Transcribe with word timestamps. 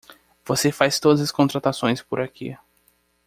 Você 0.43 0.71
faz 0.71 0.99
todas 0.99 1.21
as 1.21 1.31
contratações 1.31 2.01
por 2.01 2.19
aqui. 2.19 2.57